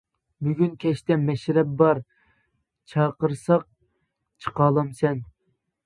[0.45, 2.01] بۈگۈن كەچتە مەشرەپ بار،
[2.95, 3.71] چاقىرساق
[4.47, 5.27] چىقالامسەن.